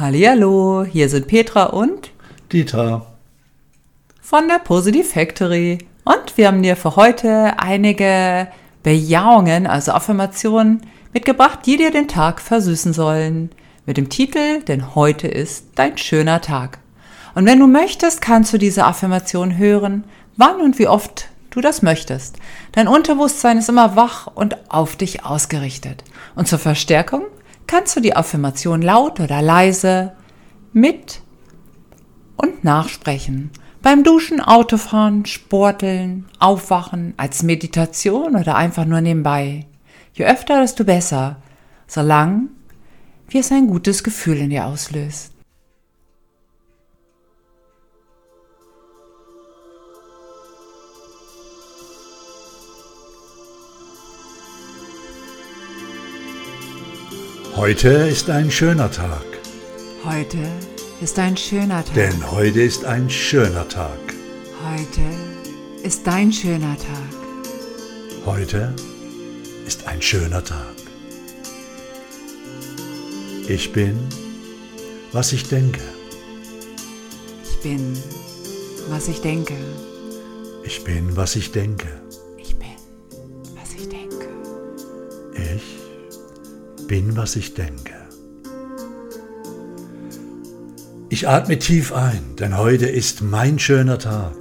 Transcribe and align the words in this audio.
Hallihallo, 0.00 0.86
hier 0.90 1.10
sind 1.10 1.26
Petra 1.26 1.64
und 1.64 2.10
Dieter. 2.50 3.04
von 4.22 4.48
der 4.48 4.58
Positive 4.58 5.04
Factory. 5.04 5.76
Und 6.04 6.38
wir 6.38 6.46
haben 6.46 6.62
dir 6.62 6.74
für 6.74 6.96
heute 6.96 7.58
einige 7.58 8.48
Bejahungen, 8.82 9.66
also 9.66 9.92
Affirmationen, 9.92 10.80
mitgebracht, 11.12 11.58
die 11.66 11.76
dir 11.76 11.90
den 11.90 12.08
Tag 12.08 12.40
versüßen 12.40 12.94
sollen. 12.94 13.50
Mit 13.84 13.98
dem 13.98 14.08
Titel, 14.08 14.62
denn 14.62 14.94
heute 14.94 15.28
ist 15.28 15.66
dein 15.74 15.98
schöner 15.98 16.40
Tag. 16.40 16.78
Und 17.34 17.44
wenn 17.44 17.60
du 17.60 17.66
möchtest, 17.66 18.22
kannst 18.22 18.54
du 18.54 18.58
diese 18.58 18.86
Affirmation 18.86 19.58
hören, 19.58 20.04
wann 20.38 20.62
und 20.62 20.78
wie 20.78 20.88
oft 20.88 21.28
du 21.50 21.60
das 21.60 21.82
möchtest. 21.82 22.38
Dein 22.72 22.88
Unterbewusstsein 22.88 23.58
ist 23.58 23.68
immer 23.68 23.96
wach 23.96 24.28
und 24.34 24.56
auf 24.72 24.96
dich 24.96 25.26
ausgerichtet. 25.26 26.04
Und 26.36 26.48
zur 26.48 26.58
Verstärkung 26.58 27.24
kannst 27.70 27.94
du 27.94 28.00
die 28.00 28.16
Affirmation 28.16 28.82
laut 28.82 29.20
oder 29.20 29.40
leise 29.40 30.12
mit 30.72 31.20
und 32.36 32.64
nachsprechen. 32.64 33.50
Beim 33.80 34.02
Duschen, 34.02 34.40
Autofahren, 34.40 35.24
Sporteln, 35.24 36.26
Aufwachen, 36.40 37.14
als 37.16 37.44
Meditation 37.44 38.34
oder 38.34 38.56
einfach 38.56 38.86
nur 38.86 39.00
nebenbei. 39.00 39.66
Je 40.14 40.26
öfter, 40.26 40.60
desto 40.60 40.82
besser, 40.82 41.36
solange 41.86 42.48
wie 43.28 43.38
es 43.38 43.52
ein 43.52 43.68
gutes 43.68 44.02
Gefühl 44.02 44.38
in 44.38 44.50
dir 44.50 44.66
auslöst. 44.66 45.32
Heute 57.60 57.88
ist 57.90 58.30
ein 58.30 58.50
schöner 58.50 58.90
Tag, 58.90 59.22
Heute 60.02 60.38
ist 61.02 61.18
ein 61.18 61.36
schöner 61.36 61.84
Tag. 61.84 61.94
denn 61.94 62.30
heute 62.30 62.62
ist 62.62 62.86
ein 62.86 63.10
schöner 63.10 63.68
Tag. 63.68 63.98
Heute 64.64 65.02
ist 65.82 66.06
dein 66.06 66.32
schöner 66.32 66.74
Tag. 66.78 68.24
Heute 68.24 68.74
ist 69.66 69.86
ein 69.86 70.00
schöner 70.00 70.42
Tag. 70.42 70.74
Ich 73.46 73.74
bin, 73.74 74.08
was 75.12 75.34
ich 75.34 75.46
denke. 75.50 75.82
Ich 77.44 77.60
bin, 77.60 77.94
was 78.88 79.06
ich 79.06 79.20
denke. 79.20 79.58
Ich 80.64 80.82
bin, 80.82 81.14
was 81.14 81.36
ich 81.36 81.52
denke. 81.52 81.88
Bin, 86.90 87.16
was 87.16 87.36
ich 87.36 87.54
denke. 87.54 87.92
Ich 91.08 91.28
atme 91.28 91.56
tief 91.56 91.92
ein, 91.92 92.34
denn 92.40 92.58
heute 92.58 92.86
ist 92.86 93.22
mein 93.22 93.60
schöner 93.60 94.00
Tag. 94.00 94.32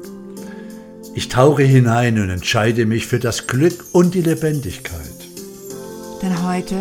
Ich 1.14 1.30
tauche 1.30 1.62
hinein 1.62 2.20
und 2.20 2.32
entscheide 2.32 2.88
mich 2.88 3.06
für 3.06 3.20
das 3.20 3.46
Glück 3.46 3.86
und 3.92 4.16
die 4.16 4.24
Lebendigkeit. 4.24 5.20
Denn 6.24 6.44
heute 6.48 6.76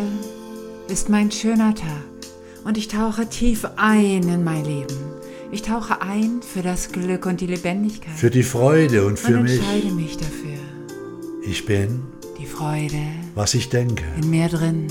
ist 0.89 1.11
mein 1.11 1.31
schöner 1.31 1.75
Tag 1.75 2.07
und 2.65 2.79
ich 2.79 2.89
tauche 2.89 3.27
tief 3.29 3.67
ein 3.77 4.23
in 4.27 4.45
mein 4.45 4.65
Leben. 4.65 4.97
Ich 5.53 5.61
tauche 5.61 6.01
ein 6.01 6.41
für 6.41 6.63
das 6.63 6.93
Glück 6.93 7.27
und 7.27 7.43
die 7.43 7.47
Lebendigkeit 7.47 8.15
Für 8.17 8.31
die 8.31 8.43
Freude 8.43 9.05
und 9.05 9.19
für 9.19 9.37
und 9.37 9.43
mich. 9.43 9.59
entscheide 9.59 9.91
mich 9.95 10.17
dafür. 10.17 10.59
Ich 11.45 11.67
bin, 11.67 12.01
Die 12.41 12.47
Freude 12.47 13.03
was 13.35 13.53
ich 13.53 13.69
denke. 13.69 14.05
in 14.23 14.31
mir 14.31 14.49
drin, 14.49 14.87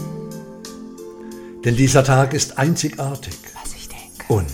Denn 1.66 1.76
dieser 1.76 2.04
Tag 2.04 2.34
ist 2.34 2.58
einzigartig 2.58 3.34
was 3.62 3.74
ich 3.74 3.88
denke. 3.90 4.26
und 4.28 4.46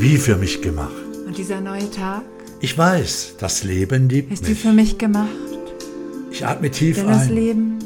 wie 0.00 0.16
für 0.16 0.36
mich 0.36 0.62
gemacht. 0.62 0.92
Und 1.26 1.36
dieser 1.36 1.60
neue 1.60 1.90
Tag 1.90 2.22
Ich 2.60 2.76
weiß, 2.76 3.34
das 3.38 3.64
Leben 3.64 4.08
liebt 4.08 4.32
ist 4.32 4.44
wie 4.46 4.50
mich. 4.50 4.60
für 4.60 4.72
mich 4.72 4.98
gemacht. 4.98 5.28
Ich 6.30 6.44
atme 6.46 6.70
tief 6.70 6.96
Denn 6.96 7.06
das 7.08 7.22
ein 7.22 7.34
Leben, 7.34 7.78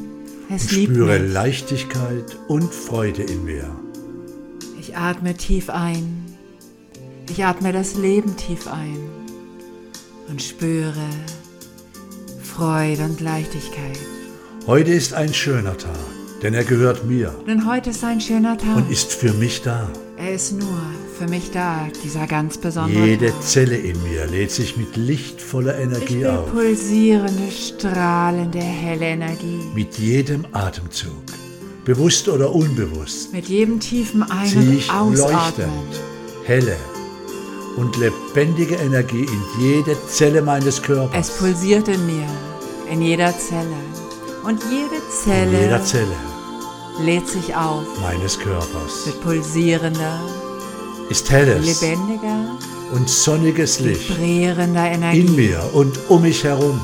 es 0.54 0.62
und 0.64 0.72
liebt 0.72 0.92
spüre 0.92 1.18
mich. 1.18 1.32
Leichtigkeit 1.32 2.36
und 2.48 2.72
Freude 2.72 3.22
in 3.22 3.44
mir. 3.44 3.68
Ich 4.80 4.96
atme 4.96 5.34
tief 5.34 5.70
ein. 5.70 6.24
Ich 7.30 7.44
atme 7.44 7.72
das 7.72 7.94
Leben 7.94 8.36
tief 8.36 8.66
ein 8.66 8.98
und 10.28 10.42
spüre 10.42 10.92
Freude 12.42 13.04
und 13.04 13.20
Leichtigkeit. 13.20 13.98
Heute 14.66 14.90
ist 14.92 15.14
ein 15.14 15.32
schöner 15.32 15.76
Tag, 15.78 15.94
denn 16.42 16.54
er 16.54 16.64
gehört 16.64 17.04
mir 17.04 17.34
Denn 17.46 17.66
heute 17.66 17.90
ist 17.90 18.02
ein 18.04 18.20
schöner 18.20 18.56
Tag. 18.56 18.76
und 18.76 18.90
ist 18.90 19.12
für 19.12 19.32
mich 19.34 19.62
da. 19.62 19.88
er 20.16 20.32
ist 20.34 20.52
nur 20.52 20.78
für 21.18 21.28
mich 21.28 21.50
da, 21.52 21.86
dieser 22.02 22.26
ganz 22.26 22.56
besondere 22.56 23.04
Jede 23.06 23.26
Tag. 23.28 23.42
Zelle 23.42 23.76
in 23.76 24.02
mir 24.02 24.26
lädt 24.26 24.50
sich 24.50 24.76
mit 24.78 24.96
lichtvoller 24.96 25.76
Ich 25.78 25.84
Energie 25.84 26.20
will 26.20 26.26
auf. 26.28 26.50
pulsierende, 26.50 27.50
strahlende, 27.50 28.58
helle 28.58 29.04
Energie. 29.06 29.60
Mit 29.74 29.98
jedem 29.98 30.46
Atemzug, 30.52 31.12
bewusst 31.84 32.26
oder 32.28 32.54
unbewusst, 32.54 33.32
Mit 33.34 33.46
jedem 33.48 33.80
tiefen 33.80 34.22
Ein- 34.22 34.56
und 34.56 34.72
ich 34.72 34.90
Ausatmen. 34.90 35.66
leuchtend, 35.66 36.00
helle 36.44 36.76
und 37.76 37.96
lebendige 37.98 38.76
Energie 38.76 39.24
in 39.26 39.42
jede 39.62 39.94
Zelle 40.08 40.40
meines 40.42 40.76
Es 40.78 40.82
Körpers. 40.82 41.30
pulsiert 41.38 41.86
in 41.88 42.04
mir, 42.06 42.26
in 42.90 43.02
jeder 43.02 43.34
Zelle. 43.38 43.76
Und 44.42 44.58
jede 44.70 44.96
Zelle, 45.22 45.54
In 45.58 45.62
jeder 45.64 45.84
Zelle 45.84 46.06
lädt 47.04 47.28
sich 47.28 47.54
auf 47.54 47.84
meines 48.02 48.38
Körpers 48.38 49.06
mit 49.06 49.20
pulsierender, 49.22 50.20
ist 51.08 51.30
helles 51.30 51.80
lebendiger, 51.80 52.56
und 52.92 53.08
sonniges 53.08 53.80
Licht 53.80 54.08
vibrierender 54.10 54.84
Energie. 54.86 55.20
in 55.20 55.36
mir 55.36 55.62
und 55.72 55.98
um 56.08 56.22
mich 56.22 56.44
herum. 56.44 56.80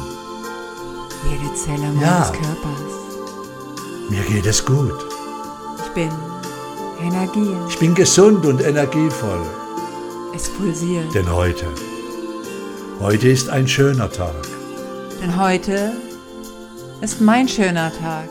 Jede 1.30 1.54
Zelle 1.54 1.88
meines 1.92 2.00
Ja. 2.02 2.32
Körpers. 2.32 4.10
Mir 4.10 4.22
geht 4.22 4.46
es 4.46 4.64
gut. 4.64 4.92
Ich 5.84 5.90
bin 5.92 6.10
Energie. 7.02 7.54
Ich 7.68 7.78
bin 7.78 7.94
gesund 7.94 8.46
und 8.46 8.62
energievoll. 8.62 9.40
Es 10.34 10.48
pulsiert. 10.50 11.12
Denn 11.14 11.30
heute, 11.32 11.66
heute 13.00 13.28
ist 13.28 13.48
ein 13.48 13.66
schöner 13.66 14.10
Tag. 14.10 14.34
Denn 15.20 15.36
heute 15.40 15.92
ist 17.00 17.20
mein 17.20 17.48
schöner 17.48 17.90
Tag. 18.00 18.28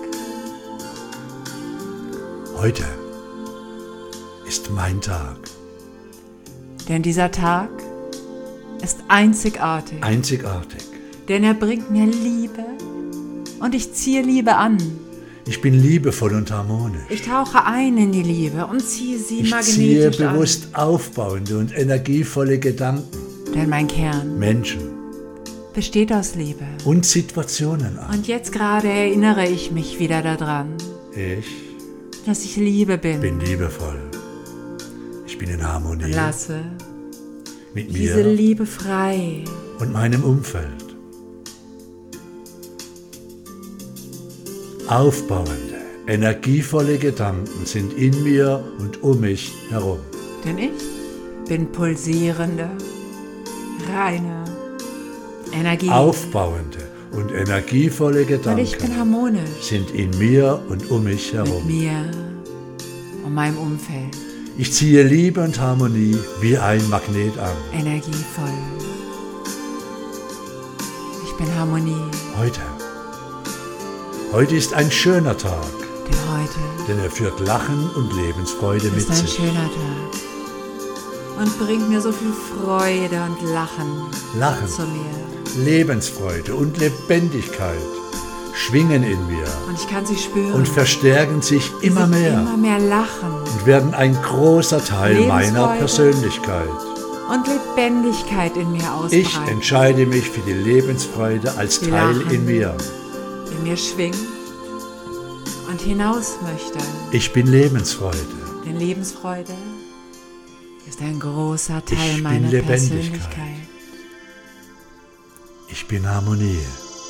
Heute 2.58 2.84
ist 4.48 4.72
mein 4.72 5.02
Tag. 5.02 5.38
Denn 6.88 7.02
dieser 7.02 7.32
Tag 7.32 7.70
ist 8.84 9.00
einzigartig. 9.08 10.04
Einzigartig. 10.04 10.82
Denn 11.28 11.44
er 11.44 11.54
bringt 11.54 11.92
mir 11.92 12.06
Liebe 12.06 12.64
und 13.60 13.74
ich 13.76 13.94
ziehe 13.94 14.22
Liebe 14.22 14.56
an. 14.56 14.78
Ich 15.48 15.62
bin 15.62 15.76
liebevoll 15.80 16.34
und 16.34 16.50
harmonisch. 16.52 17.02
Ich 17.10 17.22
tauche 17.22 17.66
ein 17.66 17.98
in 17.98 18.12
die 18.12 18.24
Liebe 18.24 18.66
und 18.66 18.82
ziehe 18.82 19.20
sie 19.20 19.42
Ich 19.42 19.52
magnetisch 19.52 19.76
ziehe 19.76 20.08
an. 20.08 20.34
bewusst 20.34 20.70
aufbauende 20.74 21.58
und 21.60 21.78
energievolle 21.78 22.58
Gedanken, 22.60 23.06
Denn 23.54 23.70
mein 23.70 23.88
Kern 23.88 24.40
Menschen 24.40 24.82
besteht 25.74 26.12
aus 26.14 26.36
Liebe. 26.36 26.66
und 26.86 27.06
Situationen 27.06 28.00
an. 28.00 28.16
Und 28.16 28.28
jetzt 28.28 28.52
gerade 28.52 28.88
erinnere 28.88 29.48
ich 29.48 29.72
mich 29.72 30.00
wieder 30.00 30.22
daran, 30.24 30.70
Ich 31.16 31.46
dass 32.26 32.44
ich 32.44 32.56
Liebe 32.58 32.98
bin. 32.98 33.22
bin 33.22 33.40
liebevoll. 33.40 34.00
Ich 35.28 35.38
bin 35.38 35.50
in 35.50 35.64
Harmonie 35.64 36.12
Lasse 36.12 36.62
mit 37.74 37.96
diese 37.96 38.24
mir 38.24 38.34
Liebe 38.34 38.66
frei. 38.66 39.44
und 39.80 39.94
meinem 39.94 40.24
Umfeld. 40.24 40.84
Aufbauende, 44.88 45.76
energievolle 46.08 46.98
Gedanken 46.98 47.66
sind 47.66 47.94
in 47.94 48.24
mir 48.24 48.64
und 48.80 49.04
um 49.04 49.20
mich 49.20 49.52
herum. 49.70 50.00
Denn 50.44 50.58
ich 50.58 51.48
bin 51.48 51.72
pulsierende, 51.72 52.70
reine 53.92 54.46
Energie. 55.52 55.90
Aufbauende 55.90 56.95
und 57.16 57.32
energievolle 57.32 58.26
Gedanken 58.26 59.40
sind 59.62 59.92
in 59.92 60.10
mir 60.18 60.62
und 60.70 60.90
um 60.92 61.04
mich 61.04 61.34
mit 61.34 61.48
herum. 61.48 61.66
mir 61.68 62.12
und 63.24 63.34
meinem 63.34 63.58
Umfeld. 63.58 64.16
Ich 64.58 64.72
ziehe 64.72 65.04
Liebe 65.04 65.42
und 65.42 65.60
Harmonie 65.60 66.18
wie 66.42 66.58
ein 66.58 66.88
Magnet 66.90 67.38
an. 67.38 67.56
Energievoll. 67.74 68.50
Ich 71.26 71.34
bin 71.38 71.54
Harmonie. 71.56 71.96
Heute. 72.38 72.62
Heute 74.32 74.56
ist 74.56 74.74
ein 74.74 74.92
schöner 74.92 75.38
Tag, 75.38 75.66
Denn 76.08 76.16
heute 76.32 76.60
denn 76.88 77.00
er 77.00 77.10
führt 77.12 77.40
Lachen 77.42 77.90
und 77.96 78.14
Lebensfreude 78.16 78.88
mit 78.90 78.98
ist 78.98 79.10
ein 79.10 79.16
sich. 79.18 79.34
schöner 79.36 79.54
Tag. 79.54 80.25
Und 81.40 81.60
bringt 81.60 81.90
mir 81.90 82.00
so 82.02 82.12
viel 82.12 82.32
Freude 82.32 83.22
und 83.24 83.42
Lachen 83.54 83.92
Lachen, 84.40 84.68
zu 84.68 84.84
mir. 84.84 85.66
Lebensfreude 85.66 86.56
und 86.56 86.78
Lebendigkeit 86.78 87.78
schwingen 88.54 89.04
in 89.04 89.28
mir 89.28 89.44
Und 89.68 89.76
ich 89.78 89.88
kann 89.90 90.06
sie 90.06 90.16
spüren. 90.16 90.54
und 90.54 90.68
verstärken 90.68 91.42
sich 91.42 91.70
immer 91.82 92.08
mehr 92.08 92.34
Immer 92.40 92.58
mehr 92.58 92.80
lachen. 92.80 93.34
und 93.54 93.66
werden 93.66 93.94
ein 93.94 94.16
großer 94.22 94.84
Teil 94.84 95.28
meiner. 95.28 95.68
Persönlichkeit. 95.78 96.70
Und 97.30 97.48
Lebendigkeit 97.48 98.56
in 98.56 98.72
mir 98.72 98.94
ausbreiten. 98.94 99.20
Ich 99.20 99.36
entscheide 99.52 100.06
mich 100.06 100.30
für 100.30 100.42
die 100.42 100.54
Lebensfreude 100.54 101.52
als 101.58 101.80
Die 101.80 101.90
Teil 101.90 102.16
lachen. 102.18 102.32
in 102.32 102.46
mir. 102.46 102.76
in 103.52 103.64
mir 103.64 103.76
schwingt 103.78 104.16
und 105.70 105.82
hinaus 105.82 106.36
möchte. 106.44 106.78
Ich 107.12 107.34
bin 107.34 107.48
Lebensfreude. 107.48 108.18
Denn 108.66 108.78
Lebensfreude 108.78 109.54
ist 110.88 111.02
ein 111.02 111.20
großer 111.20 111.84
Teil 111.86 111.98
Ich 112.08 112.14
bin 112.16 112.24
meiner 112.24 112.50
Lebendigkeit. 112.50 112.68
Persönlichkeit. 112.68 113.68
Ich 115.70 115.86
bin 115.88 116.08
Harmonie, 116.08 116.60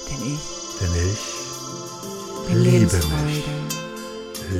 Denn 0.09 0.33
ich 0.33 0.39
denn 0.79 0.89
ich 1.11 2.47
bin 2.47 2.63
Liebe 2.63 2.77
Lebensfreude. 2.77 3.43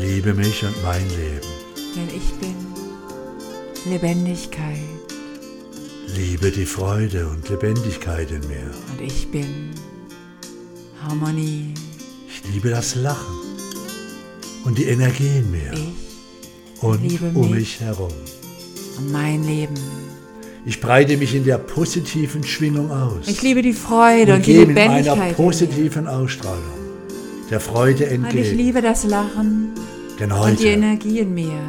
liebe 0.01 0.33
mich 0.33 0.63
und 0.63 0.83
mein 0.83 1.07
Leben. 1.09 1.47
Denn 1.95 2.09
ich 2.15 2.33
bin 2.39 2.55
Lebendigkeit. 3.91 4.77
Liebe 6.15 6.51
die 6.51 6.65
Freude 6.65 7.27
und 7.27 7.47
Lebendigkeit 7.49 8.29
in 8.31 8.41
mir. 8.47 8.71
Und 8.91 9.01
ich 9.01 9.29
bin 9.31 9.71
Harmonie. 11.01 11.73
Ich 12.27 12.43
liebe 12.53 12.69
das 12.69 12.95
Lachen 12.95 13.35
und 14.65 14.77
die 14.77 14.85
Energie 14.85 15.37
in 15.39 15.51
mir 15.51 15.73
Ich 15.73 16.83
und 16.83 17.35
um 17.35 17.51
mich. 17.51 17.59
mich 17.59 17.79
herum. 17.81 18.11
Und 18.97 19.11
mein 19.11 19.43
Leben. 19.43 19.73
Ich 20.65 20.81
breite 20.81 21.17
mich 21.17 21.35
in 21.35 21.43
der 21.45 21.57
positiven 21.59 22.43
Schwingung 22.43 22.89
aus 22.91 23.27
Ich 23.27 23.41
liebe 23.43 23.61
die 23.61 23.73
Freude 23.73 24.31
und 24.33 24.37
und, 24.39 24.45
die 24.47 24.57
Lebendigkeit. 24.57 25.05
in 25.05 25.19
mir. 25.27 25.33
positiven 25.33 26.07
Ausstrahlung 26.07 26.63
der 27.51 27.59
Freude 27.59 28.05
Und 28.05 28.09
ich 28.09 28.13
entgegen. 28.15 28.57
liebe 28.57 28.81
das 28.81 29.03
Lachen 29.03 29.73
Denn 30.19 30.31
und 30.31 30.59
die 30.59 30.63
heute, 30.63 30.67
Energie 30.69 31.19
in 31.19 31.33
mir. 31.35 31.59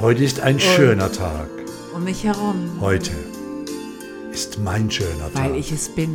heute 0.00 0.24
ist 0.24 0.40
ein 0.40 0.58
schöner 0.58 1.12
Tag. 1.12 1.48
Um 1.94 2.04
mich 2.04 2.24
herum. 2.24 2.54
Heute 2.80 3.10
ist 4.32 4.58
mein 4.58 4.90
schöner 4.90 5.30
Tag. 5.34 5.50
Weil 5.50 5.56
ich 5.56 5.72
es 5.72 5.88
bin. 5.90 6.14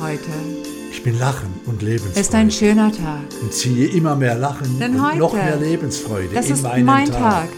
Heute 0.00 0.24
Ich 0.92 1.02
bin 1.02 1.18
Lachen 1.18 1.48
und 1.66 1.80
Lebensfreude. 1.82 2.20
ist 2.20 2.34
ein 2.34 2.50
schöner 2.50 2.90
Tag. 2.92 3.20
und 3.42 3.52
ziehe 3.54 3.86
immer 3.88 4.16
mehr 4.16 4.34
Lachen 4.36 4.78
Denn 4.78 4.96
und 4.96 5.06
heute, 5.06 5.18
noch 5.18 5.32
mehr 5.32 5.56
Lebensfreude 5.56 6.28
Das 6.34 6.46
in 6.48 6.52
ist 6.54 6.62
meinen 6.62 6.84
mein 6.84 7.06
Tag. 7.06 7.18
Tag. 7.18 7.48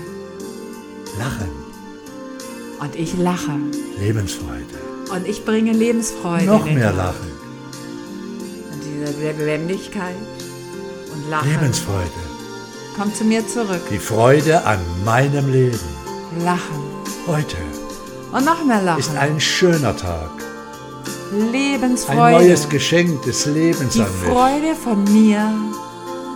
Lachen, 1.18 1.50
Und 2.80 2.96
ich 2.96 3.16
lache. 3.18 3.52
Lebensfreude, 3.98 4.64
Und 5.14 5.28
ich 5.28 5.44
bringe 5.44 5.72
Lebensfreude 5.72 6.46
noch 6.46 6.64
mehr 6.64 6.88
Tag. 6.88 6.96
Lachen, 6.96 7.30
Und 8.72 8.80
diese 8.84 9.12
Lebendigkeit 9.44 10.16
und 11.14 11.30
Lachen 11.30 11.50
Lebensfreude, 11.50 12.10
kommt 12.96 13.16
zu 13.16 13.24
mir 13.24 13.46
zurück. 13.46 13.82
die 13.90 13.98
Freude 13.98 14.64
an 14.64 14.78
meinem 15.04 15.52
Leben. 15.52 15.78
Lachen. 16.44 16.82
Heute 17.26 17.56
Und 18.32 18.44
noch 18.44 18.64
mehr 18.64 18.82
Lachen. 18.82 19.00
ist 19.00 19.14
ein 19.16 19.38
schöner 19.40 19.96
Tag, 19.96 20.30
ein 21.32 21.52
Lebensfreude. 21.52 22.38
neues 22.44 22.68
Geschenk 22.68 23.22
des 23.22 23.46
Lebens 23.46 23.92
Die 23.94 24.00
an 24.02 24.08
mich. 24.20 24.30
Freude 24.30 24.74
von 24.82 25.04
mir 25.04 25.52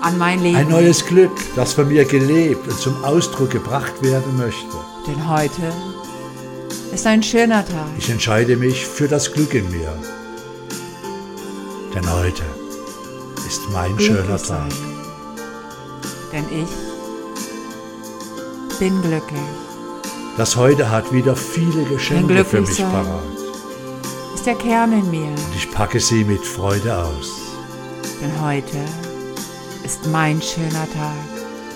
an 0.02 0.18
mein 0.18 0.42
Leben. 0.42 0.56
Ein 0.56 0.68
neues 0.68 1.04
Glück, 1.06 1.32
das 1.54 1.72
von 1.74 1.88
mir 1.88 2.04
gelebt 2.04 2.66
und 2.68 2.78
zum 2.78 3.02
Ausdruck 3.04 3.50
gebracht 3.50 4.02
werden 4.02 4.36
möchte. 4.36 4.76
Denn 5.06 5.28
heute 5.28 5.72
ist 6.92 7.06
ein 7.06 7.22
schöner 7.22 7.64
Tag. 7.64 7.88
Ich 7.98 8.10
entscheide 8.10 8.56
mich 8.56 8.86
für 8.86 9.08
das 9.08 9.32
Glück 9.32 9.54
in 9.54 9.70
mir. 9.70 9.92
Denn 11.94 12.10
heute 12.12 12.42
ist 13.46 13.62
mein 13.72 13.98
schöner 13.98 14.22
Glücklich 14.22 14.42
Tag. 14.42 14.46
sein. 14.46 14.68
Denn 16.32 16.44
ich 16.62 16.68
bin 18.78 19.00
glücklich. 19.02 19.40
Das 20.36 20.56
heute 20.56 20.90
hat 20.90 21.12
wieder 21.12 21.34
viele 21.34 21.84
Geschenke 21.84 22.44
für 22.44 22.60
mich 22.60 22.76
sein. 22.76 22.90
parat. 22.90 23.22
Ist 24.34 24.44
der 24.44 24.54
Kern 24.56 24.92
in 24.92 25.10
mir. 25.10 25.28
Und 25.28 25.54
ich 25.56 25.70
packe 25.70 25.98
sie 25.98 26.24
mit 26.24 26.44
Freude 26.44 26.94
aus. 26.96 27.32
Denn 28.20 28.42
heute 28.44 28.76
ist 29.86 30.06
mein 30.06 30.40
schöner 30.42 30.86
Tag. 30.92 31.14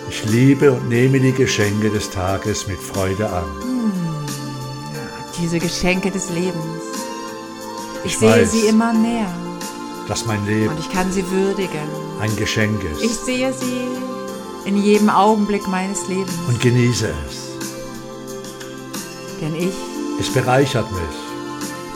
Ich 0.08 0.24
liebe 0.24 0.72
und 0.72 0.88
nehme 0.88 1.20
die 1.20 1.32
Geschenke 1.32 1.90
des 1.90 2.10
Tages 2.10 2.66
mit 2.66 2.78
Freude 2.80 3.30
an. 3.30 3.44
Diese 5.40 5.58
Geschenke 5.58 6.10
des 6.10 6.28
Lebens. 6.30 6.82
Ich, 8.04 8.12
Ich 8.12 8.18
sehe 8.18 8.30
weiß. 8.42 8.52
sie 8.52 8.66
immer 8.66 8.92
mehr 8.92 9.26
Dass 10.08 10.26
mein 10.26 10.44
Leben 10.46 10.68
und 10.74 10.80
ich 10.80 10.90
kann 10.92 11.10
sie 11.12 11.24
würdigen. 11.30 11.88
ein 12.20 12.34
Geschenk 12.36 12.80
Ich 12.98 13.04
ist. 13.10 13.26
sehe 13.26 13.52
sie 13.52 13.80
in 14.64 14.76
jedem 14.76 15.08
Augenblick 15.08 15.66
meines 15.68 16.08
Lebens. 16.08 16.32
Und 16.48 16.60
genieße 16.60 17.08
es. 17.28 17.36
Denn 19.40 19.54
ich 19.54 19.74
Es 20.18 20.28
bereichert 20.32 20.90
mich 20.92 21.16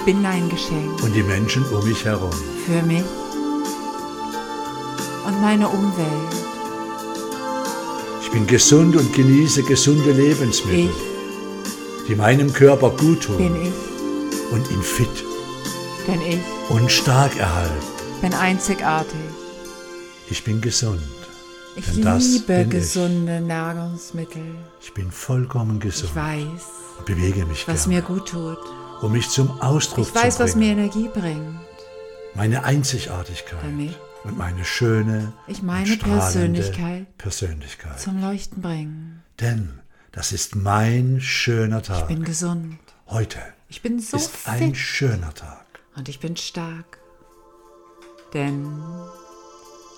bin 0.06 0.24
ein 0.26 0.50
Geschenk 0.50 1.02
und 1.02 1.14
die 1.14 1.22
Menschen 1.22 1.64
um 1.72 1.82
mich 1.88 2.04
herum. 2.04 2.30
für 2.66 2.82
mich 2.82 3.02
meine 5.44 5.68
Umwelt. 5.68 6.34
Ich 8.22 8.30
bin 8.30 8.46
gesund 8.46 8.96
und 8.96 9.12
genieße 9.12 9.62
gesunde 9.64 10.10
Lebensmittel, 10.12 10.88
Ich 10.88 12.06
die 12.08 12.14
meinem 12.16 12.50
Körper 12.50 12.88
gut 12.88 13.26
bin 13.36 13.52
tun 13.52 13.56
ich, 13.62 14.52
und 14.52 14.70
ihn 14.70 14.82
fit 14.82 15.16
denn 16.06 16.20
ich 16.22 16.40
und 16.70 16.90
stark 16.90 17.36
erhalten. 17.36 17.86
bin 18.22 18.32
einzigartig. 18.32 19.26
Ich 20.30 20.42
bin 20.44 20.62
gesund. 20.62 21.02
Ich 21.76 21.92
liebe 21.92 22.44
bin 22.46 22.60
ich. 22.62 22.70
gesunde 22.70 23.42
Nahrungsmittel. 23.42 24.46
Ich 24.80 24.94
bin 24.94 25.10
vollkommen 25.10 25.78
gesund. 25.78 26.10
Ich 26.10 26.16
weiß, 26.16 26.64
und 26.98 27.04
bewege 27.04 27.44
mich 27.44 27.68
was 27.68 27.84
gerne, 27.84 27.96
mir 27.96 28.02
gut 28.02 28.28
tut. 28.30 28.58
um 29.02 29.12
mich 29.12 29.28
zum 29.28 29.60
Ausdruck 29.60 30.06
Ich 30.08 30.14
weiß, 30.14 30.36
zu 30.36 30.42
was 30.42 30.52
bringen. 30.54 30.66
mir 30.66 30.72
Energie 30.72 31.08
bringt. 31.12 31.58
meine 32.34 32.64
Einzigartigkeit 32.64 33.58
Damit 33.62 33.94
und 34.24 34.38
meine 34.38 34.64
schöne 34.64 35.32
ich 35.46 35.62
meine 35.62 35.96
Persönlichkeit 35.96 37.16
Persönlichkeit. 37.18 38.00
Zum 38.00 38.20
Leuchten 38.20 38.62
bringen. 38.62 39.22
Denn 39.40 39.80
das 40.12 40.32
ist 40.32 40.56
mein 40.56 41.20
schöner 41.20 41.78
Ich 41.80 41.86
Tag. 41.88 42.08
bin 42.08 42.24
gesund. 42.24 42.78
Heute 43.06 43.38
Ich 43.68 43.82
bin 43.82 43.98
so 44.00 44.16
ist 44.16 44.30
ein 44.46 44.58
fit 44.68 44.76
schöner 44.76 45.34
Tag. 45.34 45.64
und 45.96 46.08
ich 46.08 46.20
bin 46.20 46.36
stark. 46.36 46.98
Denn 48.32 48.66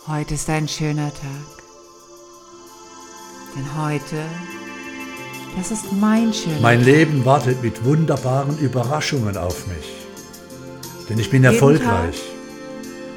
heute 0.06 0.34
ist 0.34 0.50
ein 0.50 0.68
schöner 0.68 1.10
Tag. 1.14 1.64
Denn 3.56 3.82
heute, 3.82 4.16
das 5.56 5.70
ist 5.70 5.90
mein 5.92 6.32
schöner 6.34 6.60
Mein 6.60 6.78
Tag. 6.80 6.86
Leben 6.86 7.24
wartet 7.24 7.62
mit 7.62 7.84
wunderbaren 7.84 8.58
Überraschungen 8.58 9.36
auf 9.38 9.66
mich. 9.68 9.94
Denn 11.08 11.18
ich 11.18 11.30
bin 11.30 11.42
Jeden 11.44 11.54
erfolgreich 11.54 12.20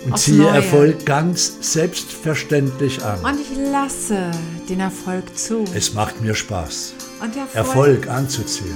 und 0.06 0.14
aufs 0.14 0.24
ziehe 0.24 0.38
Neue. 0.44 0.56
Erfolg 0.56 1.06
ganz 1.06 1.54
selbstverständlich 1.74 3.04
an. 3.04 3.20
Und 3.24 3.40
ich 3.40 3.58
lasse 3.72 4.32
den 4.70 4.80
Erfolg 4.80 5.38
zu. 5.38 5.64
Es 5.74 5.94
macht 5.94 6.22
mir 6.22 6.34
Spaß, 6.36 6.94
Und 7.22 7.36
Erfolg, 7.36 7.56
Erfolg 7.56 8.08
anzuziehen. 8.08 8.76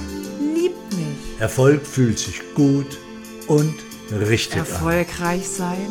liebt 0.54 0.92
mich. 0.94 1.40
Erfolg 1.40 1.86
fühlt 1.86 2.18
sich 2.18 2.40
gut 2.54 2.98
und 3.46 3.74
richtig 4.10 4.54
an. 4.54 4.58
Erfolgreich 4.66 5.48
sein 5.48 5.88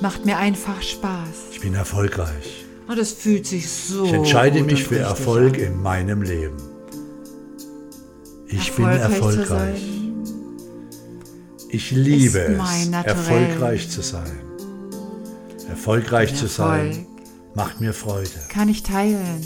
macht 0.00 0.24
mir 0.24 0.36
einfach 0.38 0.80
Spaß. 0.82 1.28
Ich 1.52 1.60
bin 1.60 1.74
erfolgreich. 1.74 2.64
Und 2.88 2.98
es 2.98 3.12
fühlt 3.12 3.46
sich 3.46 3.68
so 3.70 4.04
Ich 4.06 4.12
entscheide 4.12 4.62
mich 4.62 4.84
für 4.84 4.98
Erfolg 4.98 5.54
an. 5.54 5.60
in 5.60 5.82
meinem 5.82 6.22
Leben. 6.22 6.56
Ich 8.46 8.72
bin 8.72 8.86
Erfolgreich. 8.86 9.82
Ich 11.70 11.90
liebe 11.90 12.38
es, 12.38 12.88
erfolgreich 13.04 13.90
zu 13.90 14.00
sein. 14.00 14.40
Erfolgreich 15.68 16.34
zu 16.34 16.44
Erfolg 16.46 16.92
sein 16.94 17.06
macht 17.54 17.80
mir 17.80 17.92
Freude. 17.92 18.30
kann 18.48 18.68
ich 18.68 18.82
teilen. 18.82 19.42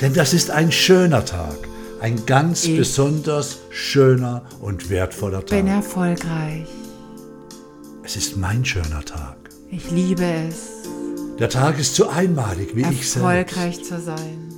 Denn 0.00 0.14
das 0.14 0.32
ist 0.32 0.50
ein 0.50 0.72
schöner 0.72 1.24
Tag. 1.24 1.56
Ein 2.00 2.24
ganz 2.24 2.64
Ich 2.64 2.78
besonders 2.78 3.58
schöner 3.70 4.42
und 4.62 4.88
wertvoller 4.88 5.42
Bin 5.42 5.66
Tag. 5.66 5.76
erfolgreich. 5.76 6.66
Es 8.02 8.16
ist 8.16 8.36
mein 8.38 8.64
schöner 8.64 9.04
Tag. 9.04 9.36
Ich 9.70 9.90
liebe 9.90 10.24
es, 10.24 10.88
Der 11.38 11.48
Tag 11.50 11.78
ist 11.78 11.94
so 11.94 12.08
einmalig 12.08 12.74
wie 12.74 12.80
ich 12.80 12.86
selbst. 13.10 13.16
erfolgreich 13.16 13.84
zu 13.84 14.00
sein. 14.00 14.48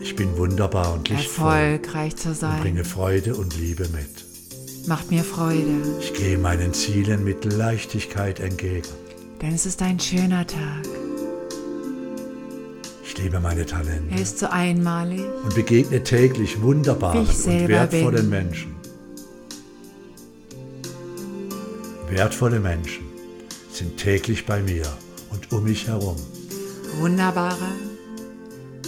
Ich 0.00 0.16
bin 0.16 0.36
wunderbar 0.38 0.94
und 0.94 1.08
lichtvoll 1.08 1.52
Erfolgreich 1.52 2.16
zu 2.16 2.30
und 2.30 2.60
bringe 2.62 2.82
sein 2.84 2.92
Freude 2.92 3.34
und 3.36 3.56
Liebe 3.58 3.86
mit. 3.88 4.88
macht 4.88 5.10
mir 5.10 5.22
Freude, 5.22 5.82
Ich 6.00 6.14
gehe 6.14 6.38
meinen 6.38 6.72
Zielen 6.72 7.22
mit 7.24 7.44
Leichtigkeit 7.44 8.40
entgegen. 8.40 8.88
Denn 9.40 9.54
es 9.54 9.66
ist 9.66 9.80
ein 9.82 9.98
schöner 9.98 10.46
Tag. 10.46 10.86
Ich 13.04 13.16
liebe 13.18 13.40
meine 13.40 13.66
Talente 13.66 14.14
Er 14.14 14.20
ist 14.20 14.38
so 14.38 14.46
einmalig. 14.46 15.22
und 15.44 15.54
begegne 15.54 16.02
täglich 16.02 16.60
wunderbaren 16.60 17.20
und 17.20 17.68
wertvollen 17.68 18.14
bin. 18.14 18.30
Menschen. 18.30 18.76
Wertvolle 22.08 22.60
Menschen, 22.60 23.04
sind 23.72 23.96
täglich 23.96 24.44
bei 24.44 24.60
mir 24.62 24.84
und 25.30 25.52
um 25.52 25.64
mich 25.64 25.86
herum. 25.86 26.16
Wunderbare, 26.98 27.68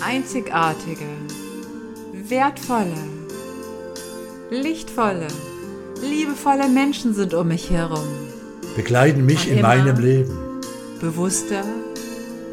einzigartige, 0.01 1.07
wertvolle, 2.29 2.97
lichtvolle, 4.51 5.29
liebevolle 6.03 6.69
Menschen 6.69 7.15
sind 7.15 7.33
um 7.33 7.49
mich 7.49 7.71
herum. 7.71 8.09
Begleiten 8.77 9.25
mich 9.27 9.51
in 9.51 9.61
meinem 9.61 9.99
Leben. 9.99 10.61
Bewusster 11.01 11.63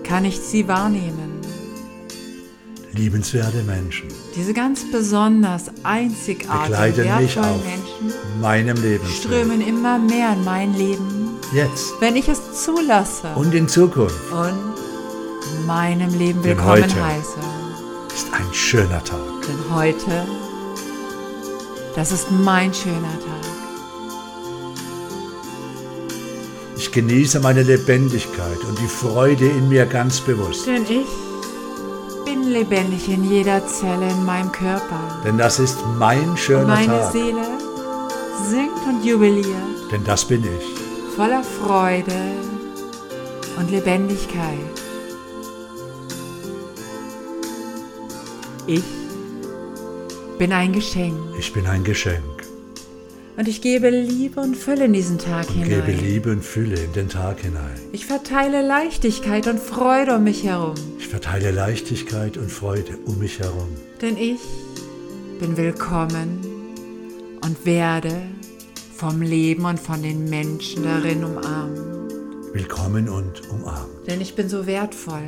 kann 0.03 0.25
ich 0.25 0.39
sie 0.39 0.67
wahrnehmen. 0.67 1.29
Liebenswerte 2.93 3.61
Menschen 3.63 4.07
Diese 4.35 4.51
ganz 4.53 4.81
besonders 4.91 5.65
einzigartigen, 5.83 6.71
begleiten 6.71 7.21
mich 7.21 7.35
wertvollen 7.35 7.61
Menschen 7.63 8.41
meinem 8.41 8.81
Lebensweg. 8.81 9.15
strömen 9.23 9.61
immer 9.61 9.99
mehr 9.99 10.33
in 10.33 10.43
mein 10.43 10.73
Leben, 10.73 11.37
Jetzt 11.53 11.93
wenn 11.99 12.15
ich 12.15 12.27
es 12.27 12.65
zulasse 12.65 13.27
und 13.35 13.53
in 13.53 13.69
Zukunft 13.69 14.15
und 14.31 14.53
in 15.59 15.65
meinem 15.67 16.13
Leben 16.17 16.41
Denn 16.41 16.57
willkommen 16.57 16.83
heute- 16.83 17.03
heiße. 17.05 17.37
ist 18.13 18.27
ein 18.33 18.53
schöner 18.53 19.03
Tag. 19.03 19.19
Denn 19.47 19.75
heute, 19.75 20.25
das 21.95 22.11
ist 22.11 22.27
mein 22.31 22.73
schöner 22.73 23.17
Tag. 23.19 23.48
Ich 26.89 26.95
genieße 26.95 27.39
meine 27.41 27.61
Lebendigkeit 27.61 28.63
und 28.67 28.79
die 28.79 28.87
Freude 28.87 29.45
in 29.45 29.69
mir 29.69 29.85
ganz 29.85 30.19
bewusst. 30.21 30.65
Denn 30.65 30.81
ich 30.85 31.05
bin 32.25 32.49
lebendig 32.51 33.07
in 33.07 33.29
jeder 33.29 33.63
Zelle 33.67 34.09
in 34.09 34.25
meinem 34.25 34.51
Körper. 34.51 35.21
Denn 35.23 35.37
das 35.37 35.59
ist 35.59 35.77
mein 35.99 36.35
schöner 36.35 36.65
Meine 36.65 36.87
Tag. 36.87 37.11
Seele 37.11 37.45
singt 38.49 38.87
und 38.87 39.05
jubiliert, 39.05 39.91
Denn 39.91 40.03
das 40.03 40.25
bin 40.25 40.43
ich. 40.43 41.15
voller 41.15 41.43
Freude 41.43 42.31
und 43.59 43.69
Lebendigkeit. 43.69 44.57
Ich 48.65 48.83
bin 50.39 50.51
ein 50.51 50.73
Geschenk 50.73 51.19
Ich 51.37 51.53
bin 51.53 51.67
ein 51.67 51.83
Geschenk. 51.83 52.38
Und 53.39 53.47
ich 53.47 53.61
gebe 53.61 53.89
Liebe 53.89 54.41
und 54.41 54.57
Fülle 54.57 54.85
in 54.85 54.93
diesen 54.93 55.17
Tag 55.17 55.47
und 55.47 55.63
hinein. 55.63 55.85
gebe 55.85 55.97
Liebe 55.97 56.29
und 56.29 56.43
Fülle 56.43 56.75
in 56.75 56.91
den 56.91 57.07
Tag 57.07 57.39
hinein. 57.39 57.79
Ich 57.93 58.05
verteile 58.05 58.61
Leichtigkeit 58.61 59.47
und 59.47 59.61
Freude 59.61 60.17
um 60.17 60.25
mich 60.25 60.43
herum, 60.43 60.75
Ich 60.99 61.07
verteile 61.07 61.51
Leichtigkeit 61.51 62.35
und 62.35 62.51
Freude 62.51 62.97
um 63.05 63.17
mich 63.17 63.39
herum. 63.39 63.69
denn 64.01 64.17
ich 64.17 64.41
bin 65.39 65.55
willkommen 65.55 66.41
und 67.41 67.65
werde 67.65 68.11
vom 68.97 69.21
Leben 69.21 69.63
und 69.63 69.79
von 69.79 70.03
den 70.03 70.29
Menschen 70.29 70.83
darin 70.83 71.23
umarmt. 71.23 71.79
Willkommen 72.51 73.07
und 73.07 73.49
umarmt. 73.49 74.05
Denn 74.05 74.19
ich 74.19 74.35
bin 74.35 74.49
so 74.49 74.67
wertvoll 74.67 75.23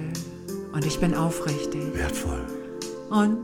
und 0.73 0.85
ich 0.85 0.99
bin 0.99 1.13
aufrichtig 1.13 1.81
Wertvoll. 1.93 2.45
und 3.09 3.37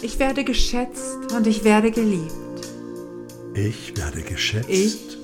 ich 0.00 0.18
werde 0.18 0.44
geschätzt 0.44 1.18
und 1.36 1.46
ich 1.46 1.62
werde 1.62 1.90
geliebt. 1.90 2.32
Ich 3.54 3.96
werde 3.96 4.22
geschätzt, 4.22 4.68
Ich 4.68 5.18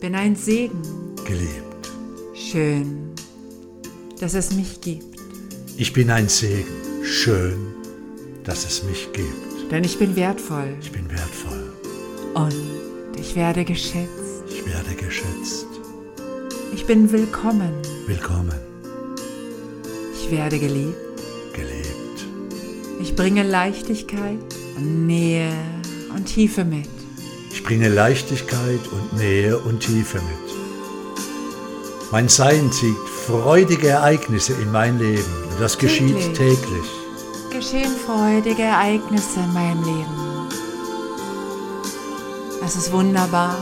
bin 0.00 0.14
ein 0.14 0.36
Segen. 0.36 0.82
geliebt. 1.26 1.90
Schön, 2.34 3.10
dass 4.18 4.34
es 4.34 4.52
mich 4.52 4.80
gibt, 4.80 5.04
Ich 5.76 5.92
bin 5.92 6.10
ein 6.10 6.28
Segen. 6.28 6.66
Schön, 7.02 7.56
dass 8.44 8.64
es 8.66 8.82
mich 8.84 9.08
gibt. 9.12 9.70
denn 9.72 9.84
ich 9.84 9.98
bin 9.98 10.16
wertvoll 10.16 10.74
Ich 10.82 10.90
bin 10.92 11.08
wertvoll. 11.10 11.72
und 12.34 12.54
ich 13.18 13.34
werde 13.36 13.64
geschätzt. 13.64 14.08
Ich 14.48 14.66
werde 14.66 14.94
geschätzt. 14.94 15.66
Ich 16.74 16.84
bin 16.86 17.10
willkommen. 17.12 17.72
Willkommen. 18.06 18.58
Ich 20.14 20.30
werde 20.30 20.58
geliebt. 20.58 20.96
Gelebt. 21.54 22.26
Ich 23.00 23.14
bringe 23.16 23.42
Leichtigkeit 23.42 24.38
und 24.76 25.06
Nähe 25.06 25.52
und 26.14 26.26
Tiefe 26.26 26.64
mit. 26.64 26.88
Ich 27.50 27.64
bringe 27.64 27.88
Leichtigkeit 27.88 28.80
und 28.92 29.12
Nähe 29.18 29.58
und 29.58 29.80
Tiefe 29.80 30.18
mit. 30.18 30.54
Mein 32.12 32.28
Sein 32.28 32.72
zieht 32.72 32.96
freudige 33.26 33.88
Ereignisse 33.88 34.54
in 34.54 34.72
mein 34.72 34.98
Leben. 34.98 35.32
Und 35.50 35.60
das 35.60 35.78
geschieht 35.78 36.16
Täglich. 36.34 36.58
täglich. 36.58 36.90
Geschehen 37.50 37.92
freudige 38.06 38.62
Ereignisse 38.62 39.40
in 39.40 39.52
meinem 39.52 39.84
Leben. 39.84 40.48
Es 42.64 42.76
ist 42.76 42.92
wunderbar, 42.92 43.56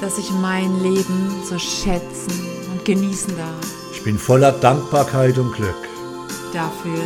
dass 0.00 0.18
ich 0.18 0.30
mein 0.30 0.80
Leben 0.82 1.42
so 1.48 1.58
schätzen 1.58 2.46
und 2.72 2.84
genießen 2.84 3.36
darf. 3.36 3.66
Ich 3.92 4.02
bin 4.02 4.18
voller 4.18 4.52
Dankbarkeit 4.52 5.38
und 5.38 5.52
Glück. 5.52 5.88
Dafür 6.52 7.02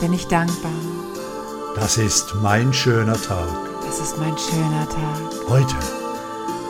bin 0.00 0.12
ich 0.12 0.26
dankbar. 0.26 0.72
Das 1.76 1.98
ist 1.98 2.34
mein 2.42 2.72
schöner 2.72 3.20
Tag. 3.20 3.73
Es 3.96 4.00
ist 4.00 4.18
mein 4.18 4.36
schöner 4.36 4.88
Tag. 4.88 5.48
Heute 5.48 5.74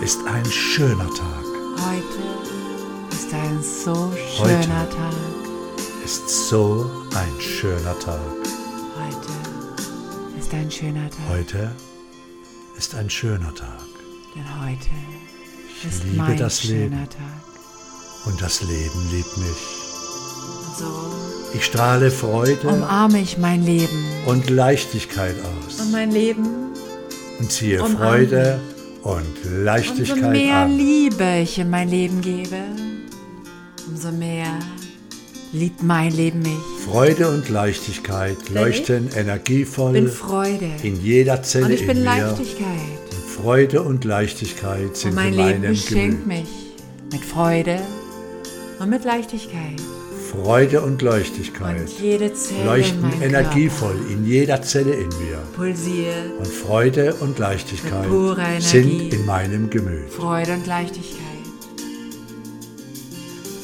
ist 0.02 0.18
ein 0.26 0.44
schöner 0.44 1.08
Tag. 1.14 1.44
Heute 1.78 3.14
ist 3.14 3.32
ein 3.32 3.62
so 3.62 4.12
Heute. 4.38 4.62
schöner 4.62 4.90
Tag. 4.90 5.14
Ist 6.04 6.48
so 6.48 6.90
ein 7.16 7.40
schöner 7.40 7.98
Tag. 7.98 8.20
Heute 8.98 10.38
ist 10.38 10.52
ein 10.52 10.70
schöner 10.70 11.08
Tag. 11.08 11.18
Heute 11.30 11.70
ist 12.76 12.94
ein 12.94 13.08
schöner 13.08 13.54
Tag. 13.54 13.80
Denn 14.34 14.66
heute 14.66 14.88
Ich 15.80 15.86
ist 15.86 16.04
liebe 16.04 16.16
mein 16.16 16.36
das 16.36 16.60
schöner 16.60 16.80
Leben 16.80 17.08
Tag. 17.08 18.26
und 18.26 18.42
das 18.42 18.60
Leben 18.62 19.10
liebt 19.10 19.36
mich. 19.38 19.56
So 20.78 20.84
Ich 21.54 21.64
strahle 21.64 22.10
Freude 22.10 22.68
umarme 22.68 23.20
ich 23.20 23.38
mein 23.38 23.62
Leben. 23.64 24.04
und 24.26 24.50
Leichtigkeit 24.50 25.36
aus 25.40 25.80
Und 25.80 25.92
mein 25.92 26.10
Leben, 26.10 26.73
und 27.38 27.50
ziehe 27.50 27.82
umarme 27.82 27.96
Freude 27.96 28.60
und 29.02 29.22
umso 29.44 29.64
Leichtigkeit 29.64 30.30
mehr 30.30 30.56
an. 30.56 30.76
Liebe 30.76 31.40
ich 31.42 31.58
in 31.58 31.70
mein 31.70 31.88
Leben 31.88 32.20
gebe, 32.20 32.56
umso 33.88 34.10
mehr 34.12 34.58
liebt 35.52 35.82
mein 35.82 36.12
Leben 36.12 36.40
mich. 36.40 36.52
Freude 36.84 37.28
und 37.28 37.48
Leichtigkeit 37.48 38.36
leuchten 38.50 39.08
Ich 39.08 39.14
bin 39.14 39.20
energievoll 39.20 40.08
Freude 40.08 40.70
in 40.82 41.00
jeder 41.00 41.42
Zelle 41.42 41.66
und 41.66 41.72
ich 41.72 41.86
bin 41.86 41.98
in 41.98 42.04
mir. 42.04 42.10
Leichtigkeit. 42.10 42.66
Und 43.10 43.42
Freude 43.42 43.82
und 43.82 44.04
Leichtigkeit 44.04 44.88
Und 44.88 44.96
sind 44.96 45.14
mein 45.14 45.32
in 45.32 45.38
Leben 45.38 45.60
meinem 45.62 45.70
beschenkt 45.72 46.22
Gemüt. 46.22 46.26
mich 46.26 46.48
mit 47.12 47.24
Freude 47.24 47.78
und 48.78 48.90
mit 48.90 49.04
Leichtigkeit. 49.04 49.80
Freude 50.42 50.80
und 50.82 51.00
Leichtigkeit 51.00 51.80
Und 51.80 52.64
leuchten 52.66 53.22
energievoll 53.22 53.94
Körper 53.94 54.10
in 54.12 54.26
jeder 54.26 54.62
Zelle 54.62 54.94
in 54.94 55.08
mir. 55.08 55.38
pulsiert 55.54 56.32
Und 56.38 56.46
Freude 56.48 57.14
und 57.20 57.38
Leichtigkeit 57.38 58.04
Energie. 58.06 58.60
sind 58.60 59.12
in 59.14 59.26
meinem 59.26 59.70
Gemüt. 59.70 60.10
Freude 60.10 60.54
und 60.54 60.66
Leichtigkeit. 60.66 61.20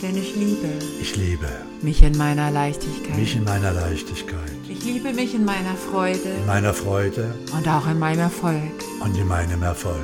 Denn 0.02 0.16
ich 0.16 0.34
liebe 0.36 0.68
Ich 1.00 1.16
liebe 1.16 1.48
mich 1.82 2.02
in 2.02 2.16
meiner 2.16 2.50
Leichtigkeit. 2.50 3.16
mich 3.16 3.36
in 3.36 3.44
meiner 3.44 3.72
Leichtigkeit, 3.72 4.38
ich 4.68 4.84
liebe 4.84 5.12
mich 5.12 5.34
in 5.34 5.44
meiner 5.44 5.74
Freude 5.74 6.18
in 6.38 6.46
meiner 6.46 6.72
Freude 6.72 7.34
und 7.56 7.66
auch 7.68 7.86
in 7.90 7.98
meinem 7.98 8.20
Erfolg. 8.20 8.72
und 9.04 9.16
in 9.18 9.26
meinem 9.26 9.62
Erfolg. 9.62 9.96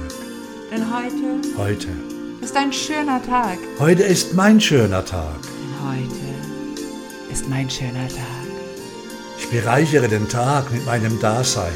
Denn 0.71 0.83
heute 0.93 1.57
Heute. 1.57 1.89
ist 2.43 2.57
ein 2.57 2.73
schöner 2.73 3.23
Tag. 3.23 3.59
Heute 3.79 4.03
ist 4.03 4.35
mein 4.35 4.61
schöner 4.61 5.05
Tag. 5.05 5.37
Denn 5.43 5.89
heute 5.89 6.26
ist 7.37 7.49
mein 7.51 7.69
schöner 7.69 8.09
Tag. 8.09 8.47
Ich 9.39 9.51
bereichere 9.51 10.09
den 10.09 10.27
Tag 10.29 10.73
mit 10.73 10.87
meinem 10.87 11.21
Dasein, 11.21 11.73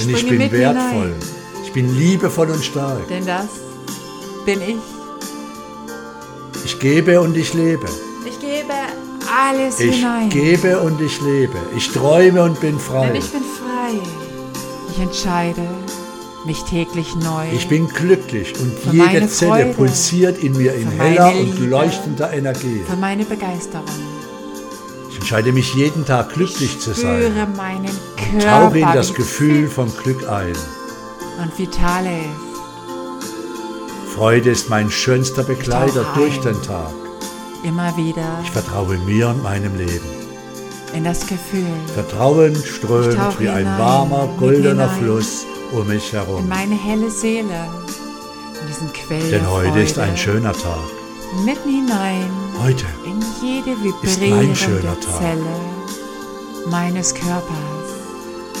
denn 0.00 0.10
ich 0.10 0.18
springe 0.18 0.30
bin 0.30 0.38
mit 0.38 0.52
wertvoll. 0.52 1.12
hinein. 1.12 1.14
Ich 1.64 1.72
bin 1.72 1.96
liebevoll 1.96 2.50
und 2.50 2.64
stark. 2.64 3.06
Denn 3.08 3.24
das 3.24 3.46
bin 4.44 4.60
ich. 4.60 4.76
Ich 6.64 6.80
gebe 6.80 7.20
und 7.20 7.36
ich 7.36 7.54
lebe. 7.54 7.86
Ich 8.26 8.40
gebe 8.40 8.72
alles 9.32 9.78
Ich 9.78 9.96
hinein. 9.96 10.28
gebe 10.30 10.80
und 10.80 11.00
ich 11.00 11.20
lebe. 11.20 11.58
Ich 11.76 11.90
träume 11.92 12.42
und 12.42 12.60
bin 12.60 12.70
Denn 12.72 12.78
frei. 12.80 13.12
ich 13.14 13.30
bin 13.30 13.42
frei. 13.42 13.92
Ich 14.92 15.00
entscheide 15.00 15.62
mich 16.44 16.62
täglich 16.64 17.14
neu. 17.16 17.46
Ich 17.54 17.68
bin 17.68 17.86
glücklich 17.88 18.52
und 18.60 18.72
Für 18.80 18.90
jede 18.96 19.28
Zelle 19.28 19.50
Freude. 19.52 19.74
pulsiert 19.74 20.38
in 20.42 20.56
mir 20.56 20.74
in 20.74 20.90
Für 20.90 20.98
heller 21.04 21.34
und 21.38 21.58
leuchtender 21.70 22.32
Energie. 22.32 22.82
für 22.88 22.96
meine 22.96 23.24
Begeisterung. 23.24 23.84
Entscheide 25.24 25.52
mich 25.52 25.74
jeden 25.74 26.04
Tag 26.04 26.34
glücklich 26.34 26.78
zu 26.80 26.92
sein. 26.92 27.22
Spüre 27.22 27.46
meinen 27.56 27.88
Körper. 28.14 28.66
Tauche 28.66 28.78
in 28.80 28.92
das 28.92 29.14
Gefühl 29.14 29.68
vom 29.68 29.90
Glück 30.02 30.28
ein. 30.28 30.52
Und 31.42 31.58
vital 31.58 32.04
ist. 32.04 34.12
Freude 34.14 34.50
ist 34.50 34.68
mein 34.68 34.90
schönster 34.90 35.42
Begleiter 35.42 36.04
durch 36.14 36.38
den 36.40 36.60
Tag. 36.60 36.90
Immer 37.62 37.96
wieder 37.96 38.38
Ich 38.42 38.50
vertraue 38.50 38.98
mir 38.98 39.30
und 39.30 39.42
meinem 39.42 39.74
Leben. 39.78 40.04
in 40.92 41.04
das 41.04 41.26
Gefühl. 41.26 41.72
Vertrauen 41.94 42.54
strömt 42.62 43.40
wie 43.40 43.48
ein 43.48 43.64
warmer, 43.78 44.28
goldener. 44.38 44.90
Fluss 44.90 45.46
um 45.72 45.86
mich 45.88 46.12
in 46.12 46.18
herum. 46.18 46.46
meine 46.46 46.74
helle 46.74 47.10
Seele. 47.10 47.66
Und 48.60 48.68
diesen 48.68 48.92
Quell 48.92 49.30
Denn 49.30 49.50
heute 49.50 49.68
Freude, 49.70 49.82
ist 49.84 49.98
ein 49.98 50.18
schöner 50.18 50.52
Tag. 50.52 50.84
mitten 51.46 51.70
hinein 51.70 52.30
Heute 52.64 52.86
in 53.04 53.22
jede 53.42 53.72
ist 54.00 54.18
mein 54.20 54.56
schöner 54.56 54.76
vibrierende 54.78 55.00
Tag. 55.00 55.20
Zelle 55.20 56.70
meines 56.70 57.14
Körpers. 57.14 57.52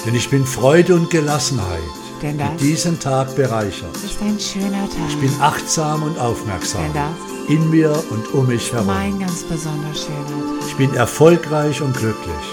Denn 0.04 0.14
ich 0.14 0.28
bin 0.28 0.44
Freude 0.44 0.94
und 0.94 1.08
Gelassenheit, 1.08 1.80
Denn 2.20 2.36
das 2.36 2.50
die 2.58 2.66
diesen 2.66 3.00
Tag 3.00 3.34
bereichert. 3.34 3.96
ist 3.96 4.20
ein 4.20 4.38
schöner 4.38 4.90
Tag. 4.90 5.08
Ich 5.08 5.16
bin 5.16 5.32
achtsam 5.40 6.02
und 6.02 6.18
aufmerksam 6.18 6.82
Denn 6.82 6.92
das 6.92 7.48
in 7.48 7.70
mir 7.70 7.92
und 8.10 8.34
um 8.34 8.46
mich 8.46 8.70
herum. 8.74 8.88
mein 8.88 9.18
ganz 9.18 9.42
besonders 9.44 10.02
schöner 10.02 10.58
Tag. 10.58 10.68
Ich 10.68 10.74
bin 10.76 10.92
erfolgreich 10.94 11.80
und 11.80 11.96
glücklich. 11.96 12.46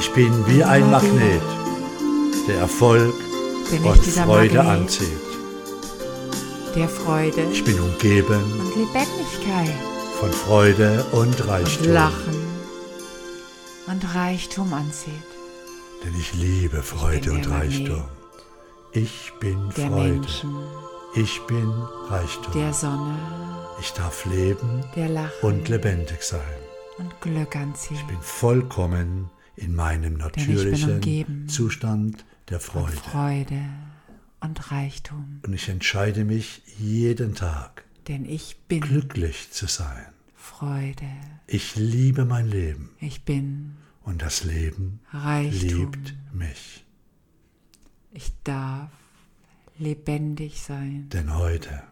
Ich 0.00 0.10
bin 0.10 0.32
wie 0.48 0.64
ein 0.64 0.90
Magnet, 0.90 1.40
der 2.48 2.56
Erfolg 2.56 3.14
Bin 3.70 3.84
und 3.84 4.04
Freude 4.04 4.56
Magnet 4.56 4.66
anzieht. 4.66 5.20
der 6.74 6.88
Freude 6.88 7.42
Ich 7.52 7.62
bin 7.62 7.78
umgeben 7.78 8.42
und 8.58 8.74
Lebendigkeit 8.74 9.91
von 10.22 10.30
Freude 10.30 11.02
und 11.10 11.18
und 11.40 11.48
Reichtum. 11.48 11.92
Lachen 11.92 12.36
und 13.88 14.14
Reichtum 14.14 14.72
anzieht. 14.72 15.10
Denn 16.04 16.14
ich 16.16 16.32
liebe 16.34 16.80
Freude 16.80 17.30
bin 17.30 17.38
und 17.38 17.50
Reichtum. 17.50 18.04
Ich 18.92 19.32
bin 19.40 19.68
Der 19.76 19.88
Freude. 19.88 20.12
Menschen, 20.12 20.54
Ich 21.16 21.40
bin 21.48 21.68
Reichtum. 22.08 22.52
der 22.52 22.72
Sonne, 22.72 23.18
Ich 23.80 23.92
darf 23.94 24.24
leben 24.26 24.84
und 25.42 25.68
lebendig 25.68 26.22
sein. 26.22 26.40
und 26.98 27.20
Glück 27.20 27.56
anzieht. 27.56 27.96
Ich 27.96 28.06
bin 28.06 28.20
vollkommen 28.20 29.28
in 29.56 29.74
meinem 29.74 30.12
ich 30.12 30.18
natürlichen 30.20 31.48
Zustand 31.48 32.24
der 32.48 32.58
und 32.58 32.62
Freude. 32.62 32.96
Freude 32.96 33.62
und 34.38 34.70
Reichtum. 34.70 35.40
Und 35.44 35.52
ich 35.52 35.68
entscheide 35.68 36.24
mich 36.24 36.62
jeden 36.78 37.34
Tag, 37.34 37.82
Denn 38.06 38.24
ich 38.24 38.56
bin 38.68 38.82
glücklich 38.82 39.50
zu 39.50 39.66
sein. 39.66 40.11
Freude. 40.66 41.10
Ich 41.48 41.74
liebe 41.74 42.24
mein 42.24 42.46
Leben 42.46 42.90
Ich 43.00 43.24
bin 43.24 43.74
und 44.04 44.22
das 44.22 44.44
Leben 44.44 45.00
Reichtum. 45.10 45.60
liebt 45.90 46.14
mich. 46.32 46.84
Ich 48.12 48.30
darf 48.44 48.88
lebendig 49.76 50.62
sein. 50.62 51.08
Denn 51.08 51.34
heute 51.34 51.82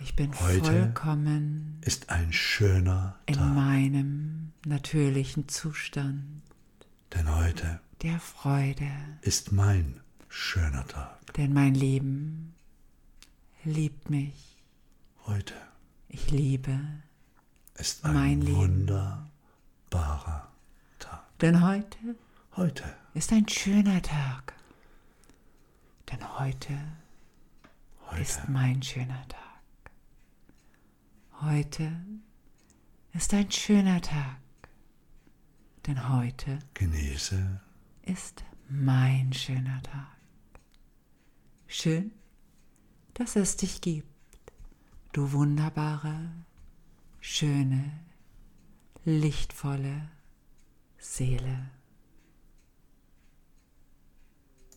Ich 0.00 0.16
bin 0.16 0.32
Heute 0.40 0.64
vollkommen 0.64 1.78
ist 1.82 2.10
ein 2.10 2.32
schöner 2.32 3.20
in 3.26 3.34
Tag. 3.36 3.54
meinem 3.54 4.50
natürlichen 4.66 5.46
Zustand 5.46 6.42
Denn 7.14 7.32
heute 7.36 7.80
der 8.02 8.18
Freude. 8.18 8.90
ist 9.22 9.52
mein 9.52 10.00
schöner 10.28 10.84
Tag. 10.88 11.34
Denn 11.34 11.52
mein 11.52 11.76
Leben 11.76 12.56
liebt 13.62 14.10
mich. 14.10 14.56
Heute 15.24 15.54
Ich 16.08 16.32
liebe. 16.32 16.80
Ist 17.78 18.04
ein 18.04 18.14
Mein 18.14 18.40
Leben. 18.40 18.56
wunderbarer 18.56 20.48
Tag. 20.98 21.38
Denn 21.40 21.62
heute 21.62 21.98
Heute 22.56 22.82
ist 23.14 23.32
ein 23.32 23.48
schöner 23.48 24.02
Tag. 24.02 24.54
Denn 26.10 26.38
heute 26.38 26.76
Heute 28.10 28.22
ist 28.22 28.48
mein 28.48 28.82
schöner 28.82 29.28
Tag. 29.28 29.92
Heute 31.40 31.92
ist 33.12 33.32
ein 33.34 33.50
schöner 33.50 34.00
Tag. 34.00 34.40
Denn 35.86 36.08
heute 36.08 36.58
genieße 36.74 37.60
ist 38.02 38.44
mein 38.68 39.32
schöner 39.32 39.82
Tag. 39.82 40.16
Schön, 41.66 42.12
dass 43.14 43.36
es 43.36 43.56
dich 43.56 43.80
gibt, 43.80 44.08
du 45.12 45.32
wunderbare, 45.32 46.30
schöne, 47.30 47.92
lichtvolle 49.04 50.08
Seele. 50.98 51.70